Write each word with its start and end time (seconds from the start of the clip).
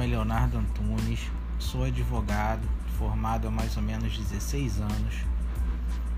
nome 0.00 0.12
é 0.12 0.16
Leonardo 0.16 0.56
Antunes, 0.56 1.30
sou 1.58 1.84
advogado, 1.84 2.66
formado 2.96 3.46
há 3.46 3.50
mais 3.50 3.76
ou 3.76 3.82
menos 3.82 4.16
16 4.16 4.80
anos. 4.80 5.14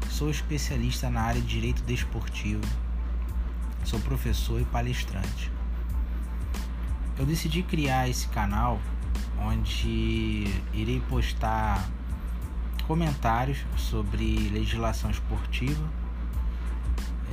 Sou 0.08 0.30
especialista 0.30 1.10
na 1.10 1.22
área 1.22 1.40
de 1.40 1.48
direito 1.48 1.82
desportivo. 1.82 2.62
Sou 3.84 3.98
professor 3.98 4.60
e 4.60 4.64
palestrante. 4.66 5.50
Eu 7.18 7.26
decidi 7.26 7.64
criar 7.64 8.08
esse 8.08 8.28
canal 8.28 8.80
onde 9.40 10.44
irei 10.72 11.02
postar 11.08 11.84
comentários 12.86 13.64
sobre 13.76 14.48
legislação 14.50 15.10
esportiva, 15.10 15.82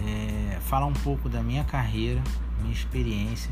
é, 0.03 0.57
falar 0.61 0.87
um 0.87 0.93
pouco 0.93 1.29
da 1.29 1.43
minha 1.43 1.63
carreira, 1.63 2.23
minha 2.59 2.73
experiência, 2.73 3.51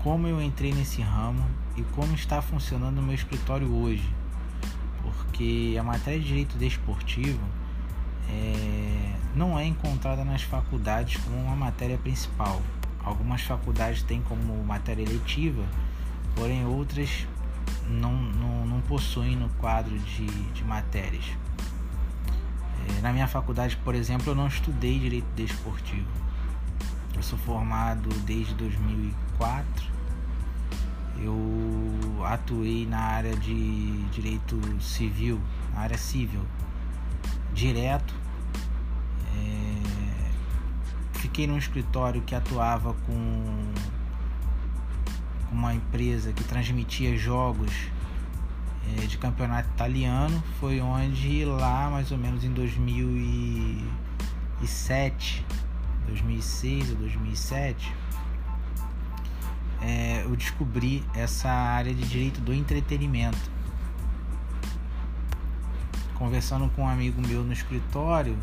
como 0.00 0.26
eu 0.26 0.42
entrei 0.42 0.72
nesse 0.72 1.00
ramo 1.00 1.63
e 1.76 1.82
como 1.94 2.14
está 2.14 2.40
funcionando 2.40 2.98
o 2.98 3.02
meu 3.02 3.14
escritório 3.14 3.72
hoje. 3.74 4.08
Porque 5.02 5.76
a 5.78 5.82
matéria 5.82 6.20
de 6.20 6.26
direito 6.26 6.56
desportivo 6.56 7.40
é, 8.28 9.16
não 9.34 9.58
é 9.58 9.64
encontrada 9.64 10.24
nas 10.24 10.42
faculdades 10.42 11.20
como 11.22 11.36
uma 11.36 11.56
matéria 11.56 11.98
principal. 11.98 12.62
Algumas 13.02 13.42
faculdades 13.42 14.02
têm 14.02 14.22
como 14.22 14.64
matéria 14.64 15.02
eletiva, 15.02 15.62
porém 16.34 16.64
outras 16.64 17.26
não, 17.88 18.12
não, 18.14 18.66
não 18.66 18.80
possuem 18.82 19.36
no 19.36 19.48
quadro 19.50 19.98
de, 19.98 20.26
de 20.26 20.64
matérias. 20.64 21.24
É, 22.88 23.00
na 23.00 23.12
minha 23.12 23.26
faculdade, 23.26 23.76
por 23.78 23.94
exemplo, 23.94 24.30
eu 24.30 24.34
não 24.34 24.46
estudei 24.46 24.98
direito 24.98 25.26
desportivo. 25.34 26.08
Eu 27.14 27.22
sou 27.22 27.38
formado 27.38 28.08
desde 28.20 28.54
2004. 28.54 29.93
Eu 31.22 32.24
atuei 32.24 32.86
na 32.86 32.98
área 32.98 33.36
de 33.36 34.02
direito 34.10 34.58
civil, 34.80 35.38
na 35.72 35.80
área 35.80 35.98
civil, 35.98 36.40
direto. 37.52 38.14
É, 39.36 39.82
fiquei 41.14 41.46
num 41.46 41.58
escritório 41.58 42.22
que 42.22 42.34
atuava 42.34 42.94
com 43.06 43.72
uma 45.52 45.74
empresa 45.74 46.32
que 46.32 46.42
transmitia 46.44 47.14
jogos 47.16 47.72
é, 48.92 49.06
de 49.06 49.16
campeonato 49.18 49.68
italiano. 49.70 50.42
Foi 50.60 50.80
onde 50.80 51.44
lá 51.44 51.88
mais 51.90 52.10
ou 52.10 52.18
menos 52.18 52.42
em 52.44 52.52
2007, 52.52 55.46
2006 56.06 56.90
ou 56.90 56.96
2007, 56.96 57.92
é, 57.92 57.94
eu 60.24 60.34
descobri 60.34 61.04
essa 61.14 61.50
área 61.50 61.92
de 61.92 62.02
direito 62.08 62.40
do 62.40 62.52
entretenimento. 62.52 63.38
Conversando 66.14 66.68
com 66.70 66.82
um 66.82 66.88
amigo 66.88 67.20
meu 67.26 67.44
no 67.44 67.52
escritório, 67.52 68.36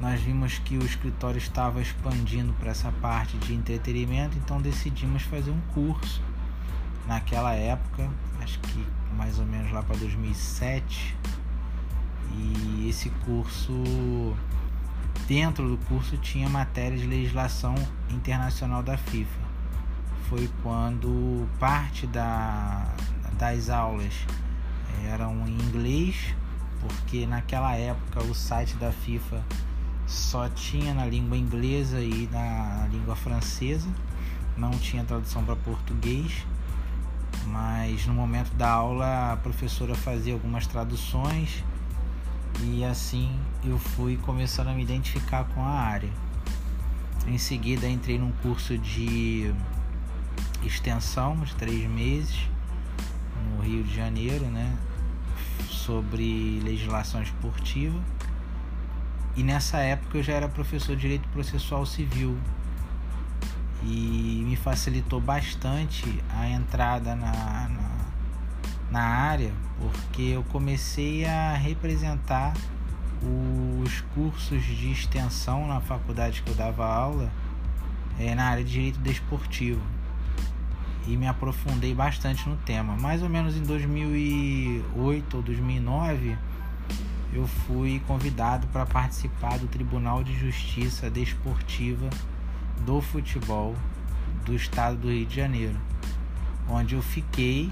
nós 0.00 0.20
vimos 0.20 0.58
que 0.58 0.78
o 0.78 0.84
escritório 0.84 1.38
estava 1.38 1.80
expandindo 1.80 2.52
para 2.54 2.70
essa 2.70 2.90
parte 3.02 3.36
de 3.36 3.54
entretenimento, 3.54 4.38
então 4.38 4.60
decidimos 4.60 5.22
fazer 5.22 5.50
um 5.50 5.60
curso 5.74 6.22
naquela 7.06 7.52
época, 7.52 8.08
acho 8.40 8.58
que 8.60 8.86
mais 9.16 9.38
ou 9.38 9.44
menos 9.44 9.70
lá 9.72 9.82
para 9.82 9.96
2007. 9.96 11.16
E 12.32 12.88
esse 12.88 13.10
curso, 13.26 13.72
dentro 15.26 15.68
do 15.68 15.76
curso, 15.86 16.16
tinha 16.16 16.48
matéria 16.48 16.96
de 16.96 17.06
legislação 17.06 17.74
internacional 18.08 18.82
da 18.82 18.96
FIFA. 18.96 19.49
Foi 20.30 20.48
quando 20.62 21.46
parte 21.58 22.06
da, 22.06 22.94
das 23.32 23.68
aulas 23.68 24.14
eram 25.04 25.46
em 25.46 25.52
inglês, 25.52 26.34
porque 26.80 27.26
naquela 27.26 27.74
época 27.74 28.22
o 28.22 28.34
site 28.34 28.76
da 28.76 28.90
FIFA 28.90 29.44
só 30.06 30.48
tinha 30.48 30.94
na 30.94 31.04
língua 31.04 31.36
inglesa 31.36 32.00
e 32.00 32.26
na 32.32 32.88
língua 32.90 33.14
francesa, 33.14 33.88
não 34.56 34.70
tinha 34.70 35.04
tradução 35.04 35.44
para 35.44 35.56
português 35.56 36.46
mas 37.46 38.06
no 38.06 38.14
momento 38.14 38.52
da 38.54 38.70
aula 38.70 39.32
a 39.32 39.36
professora 39.36 39.94
fazia 39.94 40.32
algumas 40.32 40.66
traduções 40.66 41.64
e 42.62 42.84
assim 42.84 43.30
eu 43.64 43.78
fui 43.78 44.16
começando 44.18 44.68
a 44.68 44.72
me 44.72 44.82
identificar 44.82 45.44
com 45.54 45.62
a 45.62 45.70
área. 45.70 46.10
Em 47.26 47.38
seguida 47.38 47.88
entrei 47.88 48.18
num 48.18 48.32
curso 48.42 48.76
de 48.78 49.52
extensão 50.64 51.36
de 51.40 51.54
três 51.54 51.88
meses 51.88 52.48
no 53.48 53.62
Rio 53.62 53.82
de 53.82 53.94
Janeiro, 53.94 54.44
né, 54.46 54.76
sobre 55.68 56.60
legislação 56.60 57.22
esportiva. 57.22 57.98
E 59.36 59.42
nessa 59.42 59.78
época 59.78 60.18
eu 60.18 60.22
já 60.22 60.34
era 60.34 60.48
professor 60.48 60.94
de 60.94 61.02
direito 61.02 61.28
processual 61.28 61.86
civil 61.86 62.36
e 63.82 64.42
me 64.44 64.56
facilitou 64.56 65.20
bastante 65.20 66.22
a 66.30 66.48
entrada 66.48 67.14
na, 67.14 67.68
na, 67.68 67.90
na 68.90 69.00
área, 69.00 69.52
porque 69.78 70.22
eu 70.22 70.42
comecei 70.44 71.24
a 71.24 71.54
representar 71.54 72.52
os 73.84 74.00
cursos 74.14 74.62
de 74.62 74.90
extensão 74.90 75.66
na 75.66 75.80
faculdade 75.80 76.42
que 76.42 76.50
eu 76.50 76.54
dava 76.54 76.86
aula 76.86 77.30
é, 78.18 78.34
na 78.34 78.44
área 78.44 78.64
de 78.64 78.72
direito 78.72 78.98
desportivo 78.98 79.80
e 81.06 81.16
me 81.16 81.26
aprofundei 81.26 81.94
bastante 81.94 82.48
no 82.48 82.56
tema. 82.56 82.96
Mais 82.96 83.22
ou 83.22 83.28
menos 83.28 83.56
em 83.56 83.62
2008 83.62 85.36
ou 85.36 85.42
2009 85.42 86.36
eu 87.32 87.46
fui 87.46 88.02
convidado 88.06 88.66
para 88.68 88.84
participar 88.84 89.58
do 89.58 89.68
Tribunal 89.68 90.24
de 90.24 90.36
Justiça 90.36 91.08
Desportiva 91.08 92.10
do 92.84 93.00
futebol 93.00 93.76
do 94.44 94.54
estado 94.54 94.96
do 94.96 95.10
Rio 95.10 95.26
de 95.26 95.36
Janeiro, 95.36 95.76
onde 96.68 96.94
eu 96.94 97.02
fiquei 97.02 97.70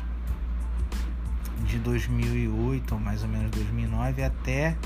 de 1.65 1.79
2008 1.79 2.95
ou 2.95 3.01
mais 3.01 3.23
ou 3.23 3.29
menos 3.29 3.51
2009 3.51 4.23
até 4.23 4.77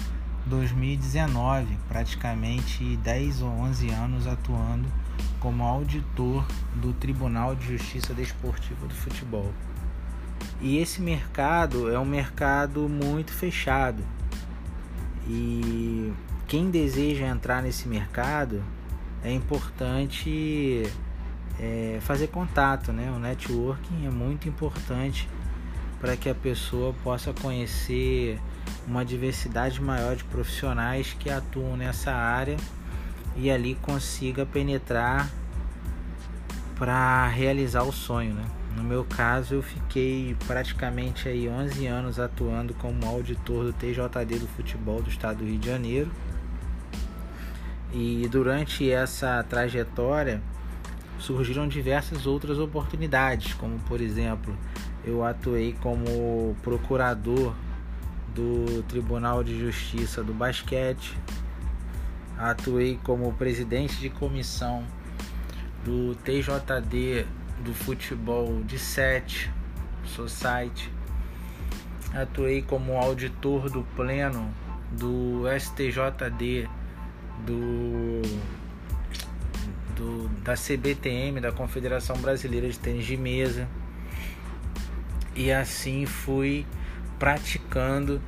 2019, 0.47 1.77
praticamente 1.89 2.97
10 2.97 3.43
ou 3.43 3.51
11 3.51 3.91
anos 3.91 4.27
atuando 4.27 4.89
como 5.41 5.65
auditor 5.65 6.47
do 6.77 6.93
Tribunal 6.93 7.55
de 7.55 7.77
Justiça 7.77 8.15
Desportiva 8.15 8.87
do 8.87 8.95
Futebol. 8.95 9.53
E 10.61 10.79
esse 10.79 11.01
mercado 11.01 11.91
é 11.91 11.99
um 11.99 12.05
mercado 12.05 12.89
muito 12.89 13.33
fechado. 13.33 14.03
E 15.27 16.13
quem 16.47 16.71
deseja 16.71 17.27
entrar 17.27 17.63
nesse 17.63 17.89
mercado 17.89 18.63
é 19.25 19.33
importante 19.33 20.85
é, 21.59 21.99
fazer 22.03 22.29
contato, 22.29 22.93
né? 22.93 23.11
O 23.11 23.19
networking 23.19 24.07
é 24.07 24.11
muito 24.11 24.49
importante 24.49 25.29
para 26.01 26.17
que 26.17 26.29
a 26.29 26.35
pessoa 26.35 26.95
possa 27.05 27.33
conhecer 27.33 28.39
uma 28.87 29.05
diversidade 29.05 29.81
maior 29.81 30.17
de 30.17 30.25
profissionais 30.25 31.17
que 31.19 31.31
atuam 31.31 31.77
nessa 31.77 32.13
área 32.13 32.57
e 33.37 33.51
ali 33.51 33.75
consiga 33.77 34.45
penetrar 34.45 35.31
para 36.77 37.27
realizar 37.29 37.83
o 37.83 37.93
sonho, 37.93 38.35
né? 38.35 38.45
No 38.77 38.83
meu 38.83 39.05
caso, 39.05 39.55
eu 39.55 39.63
fiquei 39.63 40.35
praticamente 40.47 41.29
aí 41.29 41.49
11 41.49 41.87
anos 41.87 42.19
atuando 42.19 42.75
como 42.75 43.07
auditor 43.07 43.65
do 43.65 43.73
TJD 43.73 44.39
do 44.39 44.49
futebol 44.49 45.03
do 45.03 45.11
estado 45.11 45.39
do 45.39 45.45
Rio 45.45 45.59
de 45.59 45.69
Janeiro 45.69 46.11
e 47.93 48.27
durante 48.31 48.91
essa 48.91 49.45
trajetória 49.49 50.43
surgiram 51.19 51.69
diversas 51.69 52.27
outras 52.27 52.59
oportunidades, 52.59 53.55
como 53.55 53.79
por 53.81 54.01
exemplo, 54.01 54.57
eu 55.05 55.23
atuei 55.25 55.77
como 55.81 56.57
procurador 56.63 57.55
do 58.35 58.83
Tribunal 58.85 59.45
de 59.45 59.59
Justiça 59.61 60.23
do 60.23 60.33
Basquete, 60.33 61.17
atuei 62.43 62.99
como 63.05 63.33
presidente 63.35 63.97
de 64.01 64.11
comissão 64.11 64.85
do 65.85 66.17
TJD 66.17 67.25
do 67.65 67.73
futebol 67.73 68.63
de 68.65 68.79
sete 68.79 69.51
Society, 70.05 70.91
atuei 72.13 72.61
como 72.61 72.99
auditor 72.99 73.71
do 73.71 73.85
pleno 73.95 74.53
do 74.91 75.45
STJD 75.59 76.69
do, 77.47 78.23
do 79.97 80.29
da 80.43 80.55
CBTM, 80.55 81.41
da 81.41 81.53
Confederação 81.53 82.17
Brasileira 82.17 82.69
de 82.69 82.79
Tênis 82.79 83.07
de 83.07 83.17
Mesa. 83.17 83.69
E 85.37 85.53
assim 85.53 86.05
fui 86.05 86.67
praticando 87.19 88.21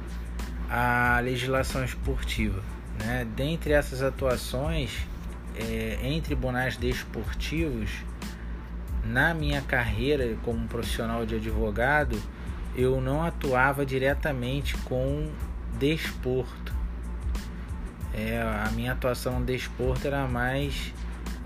a 0.70 1.20
legislação 1.20 1.84
esportiva. 1.84 2.62
Né? 2.98 3.26
Dentre 3.36 3.72
essas 3.72 4.02
atuações 4.02 5.06
é, 5.56 5.98
em 6.02 6.20
tribunais 6.20 6.76
desportivos, 6.76 7.90
na 9.04 9.34
minha 9.34 9.60
carreira 9.60 10.36
como 10.44 10.66
profissional 10.66 11.26
de 11.26 11.36
advogado, 11.36 12.20
eu 12.74 13.00
não 13.00 13.22
atuava 13.22 13.84
diretamente 13.84 14.76
com 14.78 15.30
desporto. 15.78 16.72
É, 18.12 18.40
a 18.40 18.70
minha 18.70 18.92
atuação 18.92 19.40
no 19.40 19.46
desporto 19.46 20.06
era 20.06 20.26
mais 20.26 20.92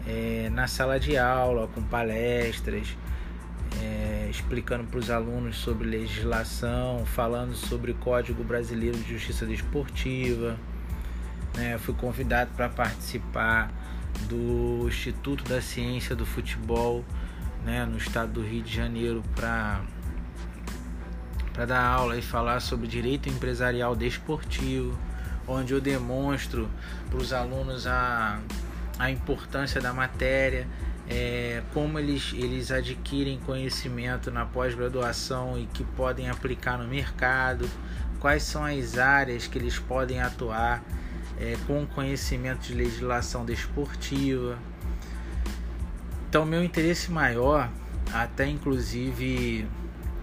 é, 0.07 0.51
na 0.53 0.67
sala 0.67 0.99
de 1.01 1.17
aula, 1.17 1.69
com 1.69 1.83
palestras, 1.83 2.97
é, 3.83 4.29
explicando 4.31 4.85
para 4.85 4.99
os 4.99 5.11
alunos 5.11 5.57
sobre 5.57 5.87
legislação, 5.87 7.05
falando 7.05 7.55
sobre 7.55 7.93
Código 7.95 8.43
Brasileiro 8.45 8.97
de 8.97 9.13
Justiça 9.13 9.45
Desportiva. 9.45 10.59
Né? 11.57 11.79
Fui 11.79 11.95
convidado 11.95 12.51
para 12.57 12.69
participar 12.69 13.71
do 14.29 14.87
Instituto 14.89 15.45
da 15.45 15.61
Ciência 15.61 16.15
do 16.15 16.27
Futebol 16.27 17.05
né, 17.65 17.85
no 17.85 17.99
estado 17.99 18.33
do 18.33 18.43
Rio 18.43 18.63
de 18.63 18.75
Janeiro 18.75 19.23
para 19.35 19.83
para 21.53 21.67
dar 21.67 21.85
aula 21.85 22.17
e 22.17 22.23
falar 22.23 22.61
sobre 22.61 22.87
direito 22.87 23.29
empresarial 23.29 23.97
desportivo, 23.97 24.97
onde 25.45 25.75
eu 25.75 25.81
demonstro 25.81 26.71
para 27.11 27.19
os 27.19 27.33
alunos 27.33 27.85
a, 27.85 28.39
a 28.97 29.11
importância 29.11 29.81
da 29.81 29.93
matéria, 29.93 30.69
é, 31.11 31.61
como 31.75 31.99
eles, 31.99 32.33
eles 32.33 32.71
adquirem 32.71 33.41
conhecimento 33.41 34.31
na 34.31 34.47
pós-graduação 34.47 35.59
e 35.59 35.67
que 35.67 35.83
podem 35.83 36.31
aplicar 36.31 36.79
no 36.79 36.87
mercado, 36.87 37.69
quais 38.21 38.45
são 38.45 38.65
as 38.65 38.97
áreas 38.97 39.49
que 39.49 39.59
eles 39.59 39.81
podem 39.81 40.21
atuar 40.21 40.81
é, 41.41 41.57
com 41.67 41.87
conhecimento 41.87 42.61
de 42.61 42.75
legislação 42.75 43.45
desportiva. 43.45 44.59
Então, 46.29 46.45
meu 46.45 46.63
interesse 46.63 47.11
maior, 47.11 47.71
até 48.13 48.47
inclusive 48.47 49.67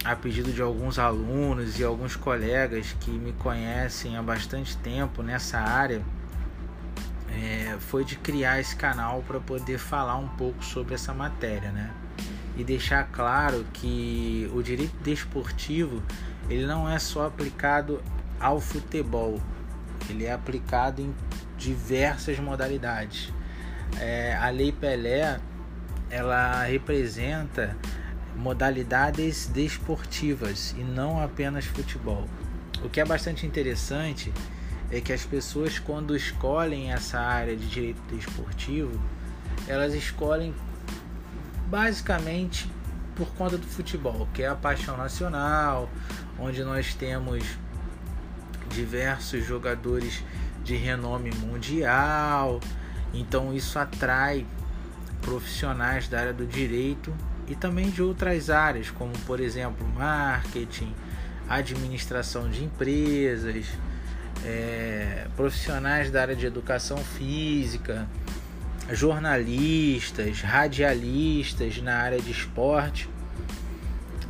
a 0.03 0.15
pedido 0.15 0.53
de 0.53 0.61
alguns 0.61 0.99
alunos 0.99 1.79
e 1.79 1.83
alguns 1.83 2.15
colegas 2.15 2.95
que 2.99 3.09
me 3.09 3.33
conhecem 3.33 4.15
há 4.15 4.21
bastante 4.21 4.77
tempo 4.77 5.23
nessa 5.23 5.57
área, 5.57 6.03
é, 7.31 7.75
foi 7.79 8.05
de 8.05 8.15
criar 8.15 8.59
esse 8.59 8.75
canal 8.75 9.23
para 9.23 9.39
poder 9.39 9.79
falar 9.79 10.15
um 10.17 10.27
pouco 10.27 10.63
sobre 10.63 10.93
essa 10.93 11.11
matéria, 11.13 11.71
né? 11.71 11.91
E 12.55 12.63
deixar 12.63 13.09
claro 13.11 13.65
que 13.73 14.49
o 14.53 14.61
direito 14.61 14.95
desportivo 15.03 16.03
ele 16.49 16.65
não 16.67 16.87
é 16.87 16.99
só 16.99 17.25
aplicado 17.25 18.01
ao 18.39 18.61
futebol, 18.61 19.41
ele 20.09 20.25
é 20.25 20.31
aplicado 20.31 21.01
em 21.01 21.13
diversas 21.57 22.39
modalidades. 22.39 23.31
É, 23.99 24.35
a 24.35 24.49
Lei 24.49 24.71
Pelé 24.71 25.39
ela 26.09 26.63
representa 26.63 27.75
modalidades 28.35 29.47
desportivas 29.47 30.75
e 30.77 30.83
não 30.83 31.21
apenas 31.21 31.65
futebol. 31.65 32.25
O 32.83 32.89
que 32.89 32.99
é 32.99 33.05
bastante 33.05 33.45
interessante 33.45 34.31
é 34.91 35.01
que 35.01 35.11
as 35.11 35.25
pessoas 35.25 35.79
quando 35.79 36.15
escolhem 36.15 36.91
essa 36.91 37.19
área 37.19 37.55
de 37.55 37.67
direito 37.67 38.01
desportivo, 38.13 38.99
elas 39.67 39.93
escolhem 39.93 40.53
basicamente 41.67 42.69
por 43.15 43.27
conta 43.29 43.57
do 43.57 43.65
futebol, 43.65 44.27
que 44.33 44.43
é 44.43 44.47
a 44.47 44.55
paixão 44.55 44.97
nacional, 44.97 45.89
onde 46.37 46.63
nós 46.63 46.93
temos 46.93 47.43
diversos 48.69 49.45
jogadores 49.45 50.23
de 50.63 50.75
renome 50.75 51.31
mundial. 51.35 52.59
Então 53.13 53.53
isso 53.53 53.79
atrai 53.79 54.45
profissionais 55.21 56.07
da 56.07 56.19
área 56.19 56.33
do 56.33 56.45
direito 56.45 57.13
e 57.47 57.55
também 57.55 57.89
de 57.89 58.01
outras 58.01 58.49
áreas, 58.49 58.89
como 58.89 59.13
por 59.19 59.39
exemplo 59.39 59.87
marketing, 59.87 60.93
administração 61.47 62.49
de 62.49 62.63
empresas, 62.63 63.67
é, 64.43 65.27
profissionais 65.35 66.11
da 66.11 66.21
área 66.21 66.35
de 66.35 66.45
educação 66.45 66.97
física, 66.97 68.07
jornalistas, 68.91 70.41
radialistas 70.41 71.81
na 71.81 71.95
área 71.95 72.19
de 72.19 72.31
esporte 72.31 73.09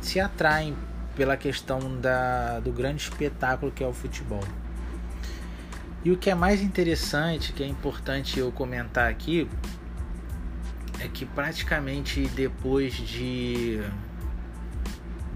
se 0.00 0.20
atraem 0.20 0.76
pela 1.16 1.36
questão 1.36 1.98
da, 2.00 2.60
do 2.60 2.70
grande 2.70 3.02
espetáculo 3.02 3.72
que 3.72 3.82
é 3.82 3.86
o 3.86 3.92
futebol. 3.92 4.44
E 6.04 6.12
o 6.12 6.16
que 6.16 6.30
é 6.30 6.34
mais 6.34 6.60
interessante, 6.62 7.52
que 7.52 7.64
é 7.64 7.66
importante 7.66 8.38
eu 8.38 8.52
comentar 8.52 9.10
aqui, 9.10 9.48
é 11.00 11.08
que 11.08 11.26
praticamente 11.26 12.28
depois 12.28 12.94
de 12.94 13.80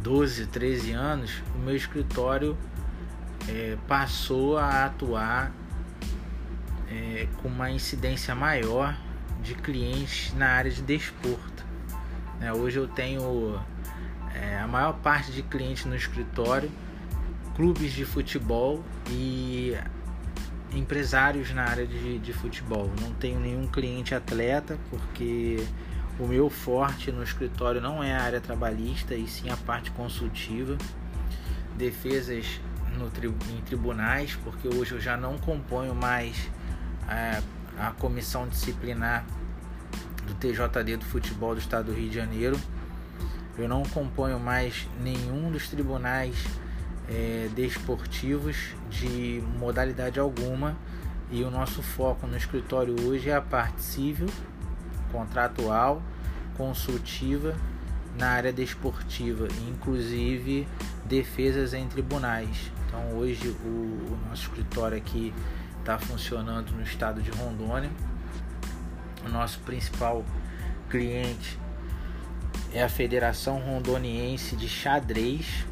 12, 0.02 0.46
13 0.46 0.92
anos, 0.92 1.42
o 1.54 1.58
meu 1.58 1.74
escritório 1.74 2.56
é, 3.48 3.76
passou 3.88 4.58
a 4.58 4.84
atuar 4.84 5.52
é, 6.88 7.26
com 7.42 7.48
uma 7.48 7.70
incidência 7.70 8.34
maior 8.34 8.96
de 9.42 9.54
clientes 9.54 10.32
na 10.34 10.48
área 10.48 10.70
de 10.70 10.82
desporto. 10.82 11.64
É, 12.40 12.52
hoje 12.52 12.78
eu 12.78 12.86
tenho 12.86 13.60
é, 14.34 14.58
a 14.58 14.66
maior 14.66 14.94
parte 14.94 15.32
de 15.32 15.42
clientes 15.42 15.84
no 15.84 15.94
escritório, 15.94 16.70
clubes 17.54 17.92
de 17.92 18.04
futebol 18.04 18.82
e 19.08 19.76
empresários 20.72 21.52
na 21.52 21.64
área 21.64 21.86
de, 21.86 22.18
de 22.18 22.32
futebol. 22.32 22.90
Não 23.00 23.12
tenho 23.14 23.40
nenhum 23.40 23.66
cliente 23.66 24.14
atleta, 24.14 24.78
porque 24.88 25.64
o 26.18 26.26
meu 26.26 26.48
forte 26.50 27.10
no 27.10 27.22
escritório 27.22 27.80
não 27.80 28.02
é 28.02 28.14
a 28.14 28.22
área 28.22 28.40
trabalhista 28.40 29.14
e 29.14 29.26
sim 29.26 29.50
a 29.50 29.56
parte 29.56 29.90
consultiva, 29.90 30.76
defesas 31.76 32.60
no, 32.96 33.06
em 33.06 33.60
tribunais, 33.62 34.36
porque 34.44 34.68
hoje 34.68 34.92
eu 34.92 35.00
já 35.00 35.16
não 35.16 35.38
componho 35.38 35.94
mais 35.94 36.50
a, 37.08 37.42
a 37.88 37.90
comissão 37.92 38.46
disciplinar 38.46 39.24
do 40.26 40.34
TJD 40.34 40.98
do 40.98 41.04
futebol 41.04 41.54
do 41.54 41.60
estado 41.60 41.86
do 41.86 41.92
Rio 41.92 42.08
de 42.08 42.14
Janeiro. 42.14 42.58
Eu 43.58 43.68
não 43.68 43.82
componho 43.82 44.38
mais 44.38 44.88
nenhum 45.02 45.50
dos 45.50 45.68
tribunais 45.68 46.36
é, 47.08 47.48
desportivos 47.54 48.74
de 48.88 49.42
modalidade 49.58 50.20
alguma 50.20 50.76
e 51.30 51.42
o 51.42 51.50
nosso 51.50 51.82
foco 51.82 52.26
no 52.26 52.36
escritório 52.36 52.94
hoje 53.06 53.30
é 53.30 53.34
a 53.34 53.40
parte 53.40 53.82
civil, 53.82 54.28
contratual, 55.12 56.02
consultiva 56.56 57.54
na 58.18 58.30
área 58.30 58.52
desportiva, 58.52 59.46
inclusive 59.68 60.66
defesas 61.04 61.72
em 61.74 61.86
tribunais. 61.88 62.70
Então 62.86 63.16
hoje 63.16 63.48
o, 63.48 63.68
o 63.68 64.18
nosso 64.28 64.42
escritório 64.42 64.96
aqui 64.96 65.32
está 65.78 65.98
funcionando 65.98 66.70
no 66.72 66.82
estado 66.82 67.22
de 67.22 67.30
Rondônia. 67.30 67.90
O 69.24 69.28
nosso 69.28 69.60
principal 69.60 70.24
cliente 70.88 71.58
é 72.72 72.82
a 72.82 72.88
Federação 72.88 73.58
Rondoniense 73.58 74.54
de 74.54 74.68
Xadrez, 74.68 75.66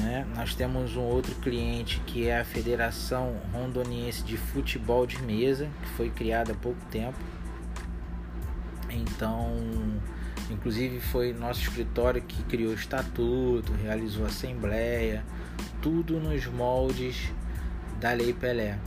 né? 0.00 0.26
Nós 0.36 0.54
temos 0.54 0.96
um 0.96 1.02
outro 1.02 1.34
cliente 1.36 2.00
que 2.06 2.28
é 2.28 2.40
a 2.40 2.44
Federação 2.44 3.36
Rondoniense 3.52 4.22
de 4.22 4.36
Futebol 4.36 5.06
de 5.06 5.22
Mesa, 5.22 5.68
que 5.82 5.88
foi 5.90 6.10
criada 6.10 6.52
há 6.52 6.54
pouco 6.54 6.80
tempo. 6.90 7.18
Então, 8.90 9.54
inclusive 10.50 11.00
foi 11.00 11.32
nosso 11.32 11.62
escritório 11.62 12.20
que 12.20 12.42
criou 12.44 12.72
o 12.72 12.74
estatuto, 12.74 13.72
realizou 13.82 14.24
a 14.24 14.28
assembleia, 14.28 15.24
tudo 15.80 16.18
nos 16.18 16.46
moldes 16.46 17.30
da 18.00 18.12
Lei 18.12 18.32
Pelé. 18.32 18.78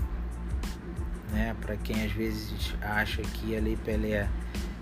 Né? 1.31 1.55
Para 1.61 1.77
quem 1.77 2.03
às 2.03 2.11
vezes 2.11 2.75
acha 2.81 3.21
que 3.21 3.55
a 3.55 3.59
Lei 3.61 3.77
Pelé 3.77 4.27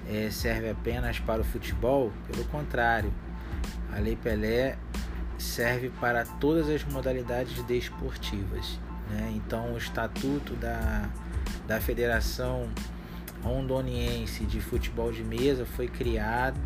é, 0.10 0.32
serve 0.32 0.72
apenas 0.72 1.20
para 1.20 1.42
o 1.42 1.44
futebol, 1.44 2.12
pelo 2.28 2.44
contrário, 2.46 3.13
a 3.94 4.00
Lei 4.00 4.16
Pelé 4.16 4.78
serve 5.38 5.89
para 6.01 6.25
todas 6.25 6.68
as 6.68 6.84
modalidades 6.84 7.62
desportivas. 7.63 8.80
Né? 9.10 9.34
Então, 9.36 9.74
o 9.74 9.78
estatuto 9.78 10.56
da, 10.56 11.10
da 11.68 11.80
Federação 11.80 12.68
Rondoniense 13.44 14.46
de 14.46 14.60
Futebol 14.60 15.12
de 15.12 15.24
Mesa 15.24 15.66
foi 15.66 15.88
criado 15.88 16.60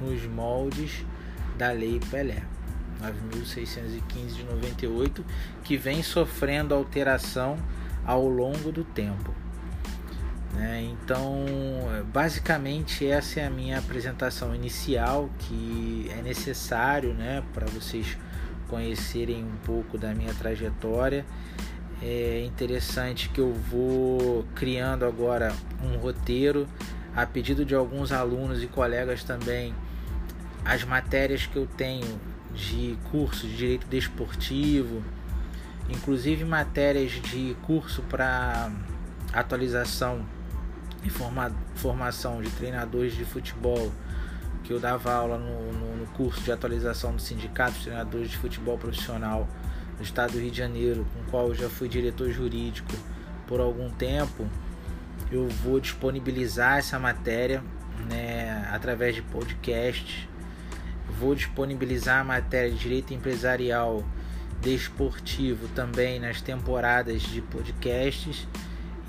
nos 0.00 0.24
moldes 0.24 1.04
da 1.56 1.70
Lei 1.70 2.00
Pelé. 2.10 2.42
9.615 3.00 4.36
de 4.36 4.44
98, 4.44 5.24
que 5.64 5.76
vem 5.76 6.02
sofrendo 6.02 6.74
alteração 6.74 7.56
ao 8.04 8.28
longo 8.28 8.70
do 8.70 8.84
tempo. 8.84 9.41
Né? 10.52 10.82
Então, 10.82 11.46
basicamente, 12.12 13.06
essa 13.06 13.40
é 13.40 13.46
a 13.46 13.50
minha 13.50 13.78
apresentação 13.78 14.54
inicial, 14.54 15.30
que 15.38 16.10
é 16.10 16.22
necessário 16.22 17.14
né, 17.14 17.42
para 17.54 17.66
vocês 17.66 18.18
conhecerem 18.68 19.44
um 19.44 19.56
pouco 19.64 19.96
da 19.96 20.14
minha 20.14 20.32
trajetória. 20.34 21.24
É 22.02 22.42
interessante 22.44 23.28
que 23.28 23.40
eu 23.40 23.52
vou 23.52 24.44
criando 24.54 25.04
agora 25.04 25.54
um 25.82 25.96
roteiro 25.98 26.66
a 27.14 27.24
pedido 27.26 27.64
de 27.64 27.74
alguns 27.74 28.10
alunos 28.10 28.62
e 28.62 28.66
colegas 28.66 29.22
também 29.22 29.74
as 30.64 30.84
matérias 30.84 31.46
que 31.46 31.56
eu 31.56 31.66
tenho 31.66 32.20
de 32.54 32.96
curso 33.10 33.46
de 33.46 33.56
direito 33.56 33.86
desportivo, 33.86 35.02
inclusive 35.88 36.44
matérias 36.44 37.12
de 37.12 37.56
curso 37.62 38.02
para 38.02 38.70
atualização 39.32 40.24
e 41.04 41.10
forma, 41.10 41.52
formação 41.74 42.40
de 42.40 42.50
treinadores 42.50 43.14
de 43.14 43.24
futebol, 43.24 43.92
que 44.62 44.72
eu 44.72 44.78
dava 44.78 45.12
aula 45.12 45.38
no, 45.38 45.72
no, 45.72 45.96
no 45.96 46.06
curso 46.08 46.40
de 46.42 46.52
atualização 46.52 47.14
do 47.14 47.20
Sindicato 47.20 47.72
de 47.72 47.84
Treinadores 47.84 48.30
de 48.30 48.36
Futebol 48.36 48.78
Profissional 48.78 49.48
do 49.96 50.02
Estado 50.02 50.32
do 50.32 50.38
Rio 50.38 50.50
de 50.50 50.58
Janeiro, 50.58 51.06
com 51.12 51.20
o 51.20 51.24
qual 51.30 51.48
eu 51.48 51.54
já 51.54 51.68
fui 51.68 51.88
diretor 51.88 52.30
jurídico 52.30 52.92
por 53.46 53.60
algum 53.60 53.90
tempo. 53.90 54.46
Eu 55.30 55.48
vou 55.48 55.80
disponibilizar 55.80 56.78
essa 56.78 56.98
matéria 56.98 57.62
né, 58.08 58.68
através 58.72 59.14
de 59.14 59.22
podcast. 59.22 60.28
Vou 61.18 61.34
disponibilizar 61.34 62.20
a 62.20 62.24
matéria 62.24 62.70
de 62.70 62.78
direito 62.78 63.12
empresarial 63.12 64.04
desportivo 64.60 65.66
também 65.74 66.20
nas 66.20 66.40
temporadas 66.40 67.22
de 67.22 67.42
podcasts 67.42 68.46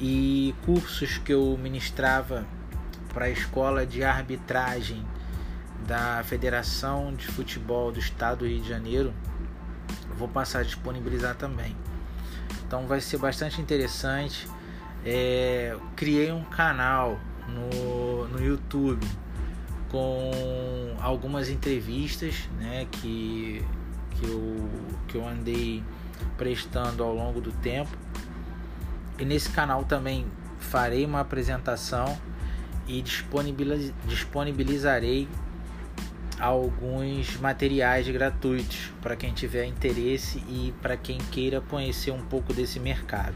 e 0.06 0.54
cursos 0.66 1.18
que 1.18 1.32
eu 1.32 1.58
ministrava 1.58 2.46
para 3.14 3.26
a 3.26 3.30
escola 3.30 3.86
de 3.86 4.04
arbitragem 4.04 5.02
da 5.88 6.22
Federação 6.26 7.14
de 7.14 7.26
Futebol 7.26 7.90
do 7.90 8.00
Estado 8.00 8.40
do 8.40 8.46
Rio 8.46 8.60
de 8.60 8.68
Janeiro. 8.68 9.14
Vou 10.18 10.28
passar 10.28 10.60
a 10.60 10.64
disponibilizar 10.64 11.36
também. 11.36 11.74
Então 12.68 12.86
vai 12.86 13.00
ser 13.00 13.18
bastante 13.18 13.62
interessante. 13.62 14.46
É, 15.06 15.78
criei 15.96 16.34
um 16.34 16.44
canal 16.44 17.18
no, 17.48 18.28
no 18.28 18.46
YouTube 18.46 19.08
com 19.88 20.98
algumas 21.00 21.48
entrevistas 21.48 22.50
né, 22.60 22.88
que, 22.92 23.64
que, 24.12 24.26
eu, 24.26 24.70
que 25.08 25.16
eu 25.16 25.26
andei 25.26 25.82
prestando 26.36 27.06
ao 27.06 27.16
longo 27.16 27.40
do 27.40 27.54
tempo. 27.54 27.98
E 29.18 29.26
nesse 29.26 29.50
canal 29.50 29.84
também 29.84 30.26
farei 30.60 31.06
uma 31.06 31.20
apresentação 31.20 32.18
e 32.88 33.02
disponibiliz, 33.02 33.94
disponibilizarei 34.06 35.28
alguns 36.40 37.38
materiais 37.38 38.08
gratuitos 38.10 38.92
para 39.02 39.16
quem 39.16 39.34
tiver 39.34 39.66
interesse 39.66 40.40
e 40.50 40.74
para 40.82 40.98
quem 40.98 41.18
queira 41.18 41.62
conhecer 41.62 42.12
um 42.12 42.22
pouco 42.26 42.54
desse 42.54 42.80
mercado. 42.80 43.36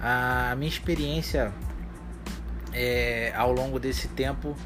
A 0.00 0.54
minha 0.56 0.68
experiência 0.68 1.52
é, 2.72 3.32
ao 3.36 3.52
longo 3.52 3.78
desse 3.78 4.08
tempo 4.08 4.56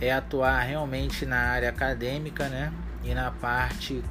é 0.00 0.12
atuar 0.12 0.60
realmente 0.60 1.26
na 1.26 1.36
área 1.36 1.68
acadêmica, 1.68 2.48
né? 2.48 2.72
E 3.04 3.14
na 3.14 3.30
parte 3.30 4.02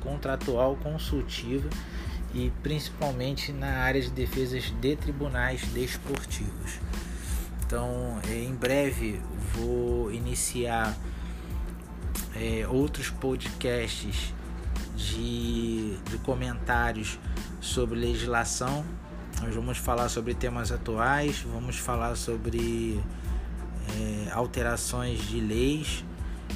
contratual 0.00 0.76
consultiva 0.76 1.68
e 2.34 2.52
principalmente 2.62 3.52
na 3.52 3.78
área 3.78 4.00
de 4.00 4.10
defesas 4.10 4.72
de 4.80 4.96
tribunais 4.96 5.62
desportivos. 5.68 6.78
Então, 7.66 8.18
é, 8.28 8.34
em 8.34 8.54
breve 8.54 9.20
vou 9.54 10.12
iniciar 10.12 10.96
é, 12.34 12.66
outros 12.68 13.10
podcasts 13.10 14.32
de, 14.96 15.96
de 16.10 16.18
comentários 16.24 17.18
sobre 17.60 17.98
legislação. 17.98 18.84
Nós 19.42 19.54
vamos 19.54 19.78
falar 19.78 20.08
sobre 20.08 20.34
temas 20.34 20.70
atuais, 20.70 21.40
vamos 21.40 21.76
falar 21.76 22.14
sobre 22.16 23.00
é, 23.98 24.30
alterações 24.32 25.20
de 25.28 25.40
leis 25.40 26.04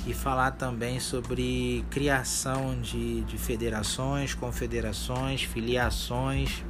e 0.06 0.12
falar 0.12 0.52
também 0.52 1.00
sobre 1.00 1.84
criação 1.90 2.80
de, 2.80 3.22
de 3.22 3.38
federações, 3.38 4.34
confederações, 4.34 5.42
filiações 5.42 6.64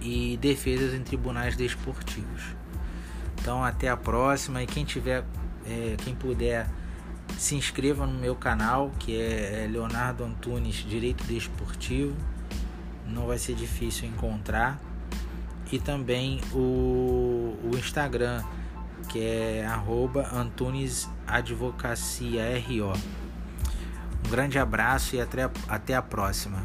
e 0.00 0.36
defesas 0.40 0.94
em 0.94 1.02
tribunais 1.02 1.56
desportivos. 1.56 2.42
Então 3.40 3.64
até 3.64 3.88
a 3.88 3.96
próxima 3.96 4.62
e 4.62 4.66
quem 4.66 4.84
tiver, 4.84 5.24
é, 5.66 5.96
quem 6.04 6.14
puder 6.14 6.68
se 7.38 7.54
inscreva 7.54 8.06
no 8.06 8.18
meu 8.18 8.34
canal 8.36 8.90
que 8.98 9.16
é, 9.16 9.64
é 9.64 9.68
Leonardo 9.70 10.24
Antunes 10.24 10.76
Direito 10.76 11.24
Desportivo. 11.24 12.14
Não 13.06 13.26
vai 13.26 13.38
ser 13.38 13.54
difícil 13.54 14.08
encontrar. 14.08 14.80
E 15.72 15.78
também 15.78 16.40
o, 16.52 17.58
o 17.64 17.70
Instagram 17.76 18.44
que 19.08 19.24
é 19.24 19.66
arroba 19.66 20.28
Antunes 20.32 21.08
Advocacia 21.26 22.42
RO. 22.66 22.92
Um 24.26 24.30
grande 24.30 24.58
abraço 24.58 25.16
e 25.16 25.20
até, 25.20 25.50
até 25.68 25.94
a 25.94 26.02
próxima. 26.02 26.58